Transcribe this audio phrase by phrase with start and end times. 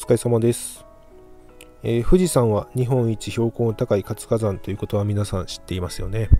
[0.00, 0.86] 疲れ様です、
[1.82, 6.30] えー、富士山は日本一標高の高い活火山ということは皆さん知っていますよね、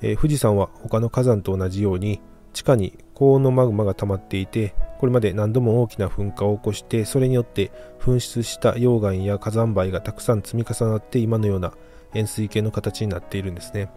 [0.00, 2.22] えー、富士山は他の火山と同じように
[2.54, 11.74] 地下に高温のマグマが溜まっていてこれまで何度も大きな噴火を起こしてそれによって噴出した溶岩や火山灰がたくさん積み重なって今のような
[12.14, 13.90] 円錐形の形になっているんですね。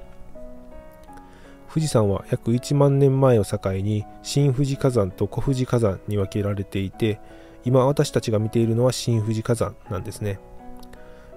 [1.69, 7.19] 富士山は約1万年前を境に新富士火山と小富士火山に分けられていて
[7.65, 10.39] 今私たちが見ているのは新富士火山なんですね。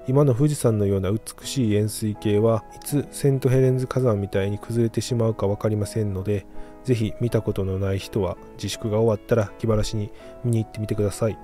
[0.06, 6.46] 今の富士山のような美しい円錐形はいつセントヘレンズ火山みたいに崩れてしまうか分かりませんので
[6.84, 10.10] ぜひ見たことのない人は自粛が終わったら気晴らしに
[10.44, 11.38] 見に行ってみてください。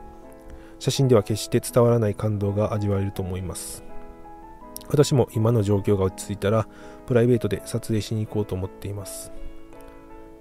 [0.79, 3.85] 写真では決して伝わらない感動が味わえると思います。
[4.89, 6.67] 私も今の状況が落ち着いたら
[7.07, 9.33] プライベートで撮影しに行こうと思っています。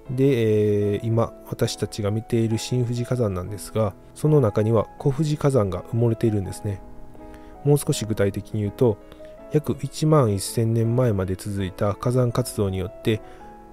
[0.09, 6.81] で、えー、今私たちが見ている新富士火山なんですがその中には小富士火山が埋もれているんですね。
[7.63, 8.97] もう少し具体的に言うと
[9.53, 13.21] 約1万1000年前まで続いた火山活動によって、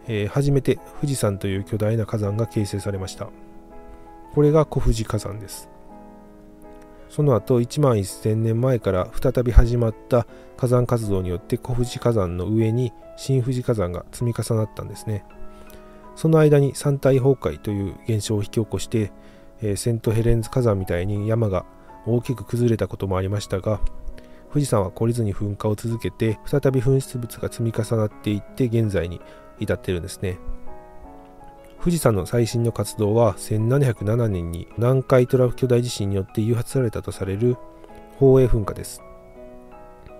[0.06, 3.28] えー、初めて富士山という巨大な火山が形成されました。
[4.34, 5.68] これが小富士火山です。
[7.08, 15.24] その後1万1000年前から再び始まった火山活動によって小富士火山の上に新富士火山が積み重なったんですね。
[16.16, 19.12] その間に山体崩壊という現象を引き起こして、
[19.62, 21.64] えー、セントヘレンズ火山みたいに山が
[22.06, 23.80] 大きく崩れたこともありましたが
[24.50, 29.20] 富士山は懲りずに噴火を続けて再び噴出物が積み重なっていって現在に
[29.60, 30.38] 至ってるんですね。
[31.78, 37.56] 富士山の最新の活動は1707年に南海トラフ巨大地震によって誘発されたとされる
[38.14, 39.02] 宝永噴火です。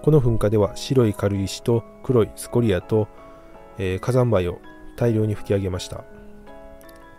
[0.02, 3.08] この噴火では白い軽石と黒いスコリアと、
[3.76, 4.58] えー、火山灰を
[5.00, 6.04] 大量に吹き上げました。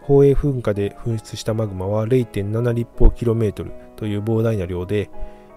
[0.01, 5.09] 宝永噴火で噴出したマグマは0.7立方キロメートルという膨大な量で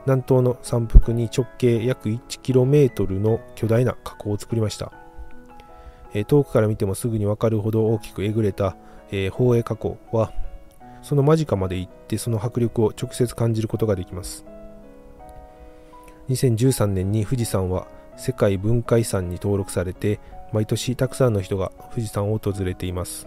[0.06, 4.92] 南東の山腹に直径約1キロメートルの巨大な火口を作りました、
[6.26, 8.76] 遠くから見てもすぐにわかるほど大きくえぐれた、
[9.10, 10.32] えー、宝永火口は
[11.02, 14.44] その間近まで行ってその迫力を直接感じることができます。
[16.28, 20.20] 2013年に富士山は世界文化遺産に登録されて
[20.52, 23.26] 毎年たくさんの人が富士山を訪れています。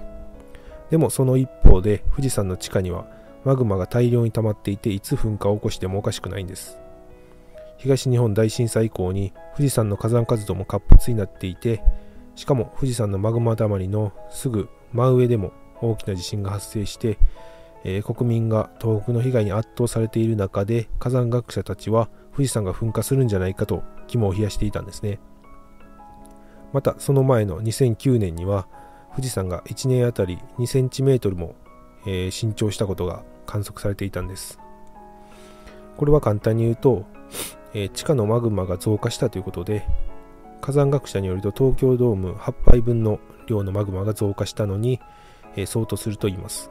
[0.90, 3.06] でもその一方で富士山の地下には
[3.44, 6.80] マグマが大量に溜まっていていつ噴火を起こしてもおかしくないんです。
[7.78, 11.82] 東日本大震災以降に富士山の火山活動も活発になっていて
[12.36, 17.20] しかも富士山のマグマだまりのすぐ真上でも大きな地震が発生して、
[17.84, 25.20] えー、国民が東北の被害に圧倒されている中で火山学者たちは富士山が噴火するんじゃないかと肝を冷やしていたんですね。
[26.74, 28.68] またその前の2009年には
[29.12, 31.56] 富士山が1年あたり2センチメートルも、
[32.06, 34.60] えー、伸長したことが観測されていたんです。
[35.98, 37.06] これは簡単に言うと、
[37.74, 39.88] え、地下のマグマが増加したということで
[40.62, 45.00] 火山学者によると東京ドーム8杯分の量のマグマが増加したのに、
[45.56, 46.70] え、相当すると言います。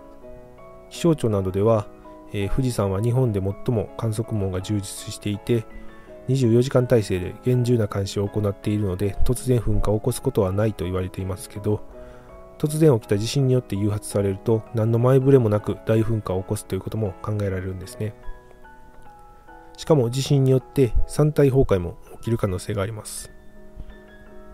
[0.91, 1.87] 気象庁などでは、
[2.33, 5.65] え富士山は日本で最も観測網が充実していて
[6.29, 11.81] 24時間体制で厳重な監視を行っているので突然噴火を起こすことはないと言われていますけど
[12.59, 18.15] 突然起きた地震によって誘発されると何の前触れもなく大噴火を起こすということも考えられるんですね。
[19.77, 23.31] しかも地震によって山体崩壊も起きる可能性があります。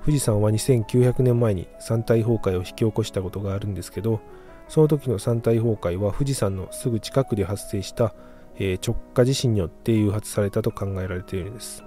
[0.05, 4.21] 富士山は2900年前に山体崩壊を引き起こしたことがあるんですけど
[4.69, 8.13] その時の山体崩壊は富士山のすぐ近くで発生した
[8.59, 11.85] え直下地震によって誘発されたと考えられているんです。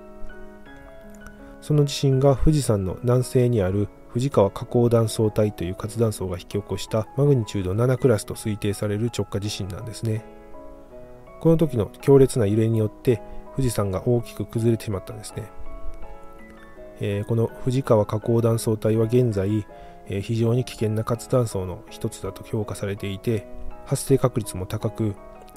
[1.62, 10.24] その地震が富士山の南西にある富士川河口断層帯という活断層が引き起こしたマグニチュード7クラスと推定される直下地震なんですね。
[11.46, 13.22] この時の強烈な揺れによって
[13.56, 15.44] 富士山が大きく崩れてしまったんですね、
[17.00, 19.66] えー、この富士川河口断層帯は現在、
[20.08, 23.48] えー、非常に危険な活断層の一つだと評価されていて
[23.86, 25.16] 発生確率も高く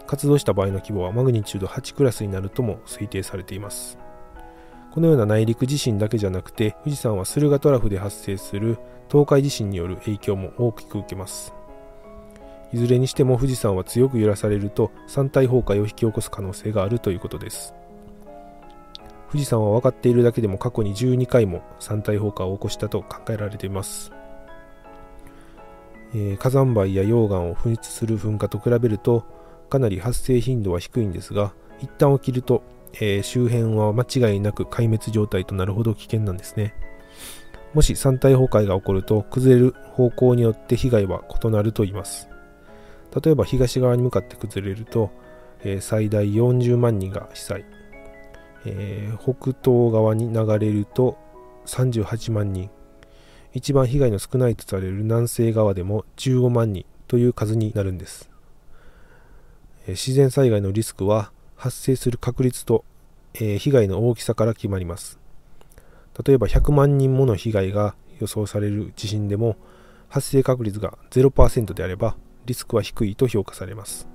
[0.09, 3.99] 活動した場合の規模はマグニチュード8クラスになるとも推定されています。
[4.91, 8.79] このような内陸地震だけじゃなくて富士山は駿河トラフで発生する
[9.11, 11.53] 東海地震による影響も大きく受けます。
[12.73, 17.75] いずれにしても富士山は強く揺らされると山体崩壊を引き起こす可能性があるということです。
[19.31, 24.11] 富士山は分かっているだけでも過去に12回も山体崩壊を起こしたと考えられています。
[26.15, 29.38] えー、火山灰や溶岩を噴出する噴火と比べると
[29.69, 32.63] かなり発生頻度は低いんですが一旦起きると、
[32.95, 36.75] えー、周辺は間違いなく壊滅状態となるほど危険なんですね。
[37.75, 42.29] もし山体崩壊が起こると崩れる方向によって被害は異なると言います。
[43.23, 45.11] 例えば東側に向かって崩れると、
[45.63, 47.65] えー、最大40万人が被災、
[48.65, 51.19] えー、北東側に流れると
[51.67, 52.71] 38万人。
[53.55, 58.31] 一番被害の少ないとされる南西側でも15万人という数になるんです、
[59.89, 62.85] 自然災害のリスクは発生する確率と、
[63.35, 65.19] え、被害の大きさから決まります。
[66.25, 69.57] 例えば100万人もの被害が予想される地震でも
[70.09, 74.09] 発生確率が0%であればリスクは低いと評価されます。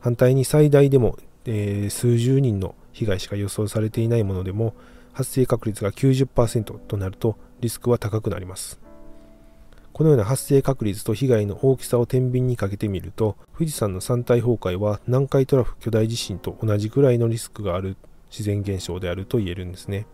[0.00, 4.74] 反対に最大でも、え、数十人の被害しか予想されていないものでも
[5.12, 8.83] 発生確率が90%となるとリスクは高くなります。
[9.94, 17.96] このような発生確率と被害の大きさを天秤にかけてみると富士山の山体崩壊は南海トラフ巨大地震と同じくらいのリスクがある
[18.28, 20.06] 自然現象であると言えるんですね。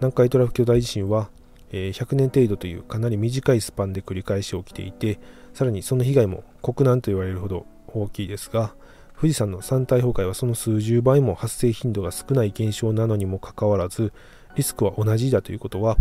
[0.00, 1.30] 南海トラフ巨大地震は
[1.72, 5.18] 100年程度というかなり短いスパンで繰り返し起きていて
[5.54, 8.74] さらにその被害も国難と言われるほど大きいですが
[9.18, 14.12] 富士山の山体崩壊はその数十倍も発生頻度が少ない現象なのにもかかわらず
[14.56, 15.96] リスクは同じだということは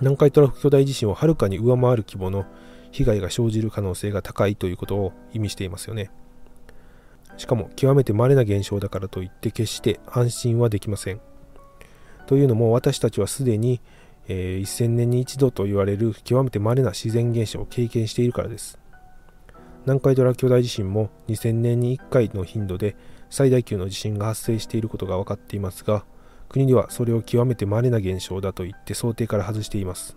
[0.00, 2.46] 南海トラフ巨大地震をはるかに上回る規模の
[2.92, 6.10] 被害が生じる可能性が高いということを意味していますよね。
[7.36, 11.20] しかも極めて稀な現象だからといって決して安心はできません。
[12.26, 13.80] というのも私たちはすでに、
[14.28, 18.78] えー、1000年に一度と言われる極めて稀な自然現象を経験しているからです。
[19.84, 22.94] 南海トラフ巨大地震も2000年に1回の頻度で
[23.30, 26.04] 最大級の地震が発生していることが分かっていますが
[26.48, 30.16] 国ではそれを極めて稀な現象だと言って想定から外しています。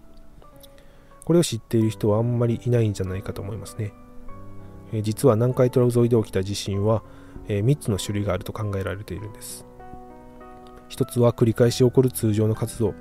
[1.26, 3.94] これを知っている人はあんまりいないんじゃないかと思いますね、
[4.92, 7.04] えー、実は南海トラフ沿いで起きた地震は、
[7.48, 9.66] えー、3つの種類があると考えられているんです。
[10.90, 12.94] 一つは繰り返し起こる通常の活動、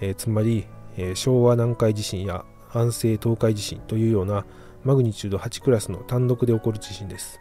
[0.00, 0.66] えー、つまり、
[0.96, 4.44] えー、昭和南海地震や安政東海地震というような
[4.82, 7.40] マグニチュード8クラスの単独で起こる地震です。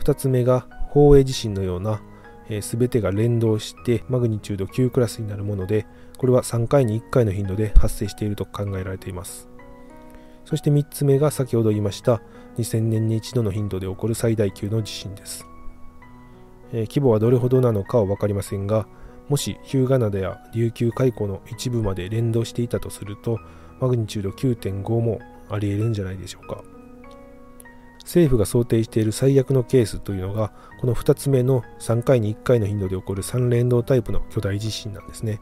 [0.00, 2.02] 2つ目が宝永地震のような、
[2.48, 9.48] えー、てが連動してマグニチュード9クラスになるものでこれは3回に1回の頻度で発生していると考えられています。
[10.44, 12.22] そして3つ目が先ほど言いました
[12.58, 15.44] 2000年に一度の頻度で起こる最大級の地震です。
[16.72, 18.86] えー、規模はどれほどなのかは分かりませんが
[19.28, 23.40] もし日向灘や琉球海溝の一部まで連動していたとすると
[23.80, 26.75] マグニチュード9.5もありえるんじゃないでしょうか。
[28.06, 35.40] 政府が想定している最悪のケースというのがこの2つ目の3回に1回の頻度で起こる3連動タイプの巨大地震なんですね。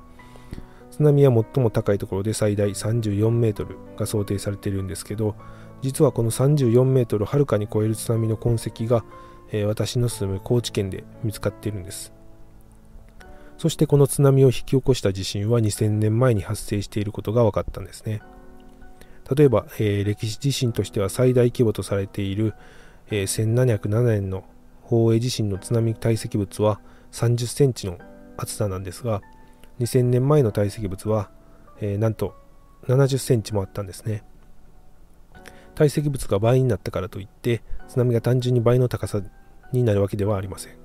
[0.90, 5.34] 津波は最も高いところで最大34メートルが想定されているんですけど
[5.82, 9.04] 実はこの34メートルをはるかに超える津波の痕跡が
[9.52, 12.12] え私の住む高知県で見つかっているんです。
[13.58, 18.20] そしてこの津波を引き起こした地震は2000年前に発生していることが分かったんですね。
[19.34, 22.54] 例えば、えー、歴史地震としては最大規模とされている、
[23.10, 24.44] えー、1707年の
[24.82, 26.80] 宝永地震の津波堆積物は
[27.12, 27.98] 30センチの
[28.36, 29.22] 厚さなんですが
[29.80, 31.30] 2000年前の堆積物は、
[31.80, 32.34] えー、なんと
[32.86, 34.24] 70センチもあったんですね
[35.74, 39.22] 堆積物が倍になったからといって津波が単純に倍の高さ
[39.72, 40.84] になるわけではありません。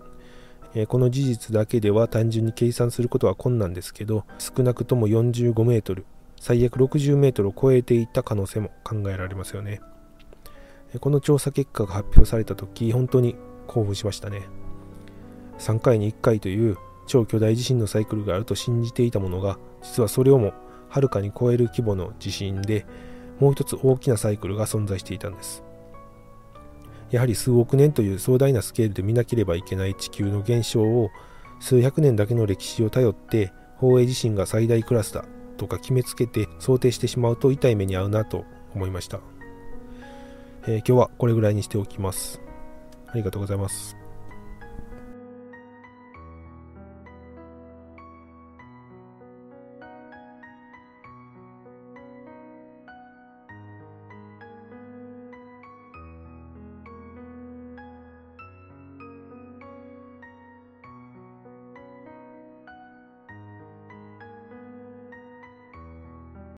[0.75, 6.05] えこの事実だけでは単純に計算することは困難ですけど少なくとも45メートル
[6.39, 9.81] 最悪60メートルを超えていった可能性も考えられますよね。
[10.99, 13.35] この調査結果が発表された時本当に
[13.67, 14.47] 興奮しましたね。
[15.59, 20.53] 3回に1回という超巨大地震のサイクルがあると信じていたものが実はそれをも
[20.87, 22.85] はるかに超える規模の地震で
[23.39, 25.63] もう一つ大きなサイクルが存在していたんです。
[27.11, 31.09] やはり数億年という壮大なスケールで見なければいけない地球の現象を
[31.59, 35.25] 数百年だけの歴史を頼って宝永地震が最大クラスだ
[35.59, 39.19] とか決めつけて想定してしまうと痛い目に遭うなと思いました、
[40.63, 42.41] えー、今日はこれぐらいにしておきます。
[43.07, 43.98] ありがとうございます。